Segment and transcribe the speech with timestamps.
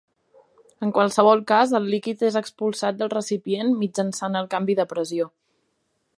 [0.85, 5.31] En qualsevol cas el líquid és expulsat del recipient mitjançant el canvi de pressió.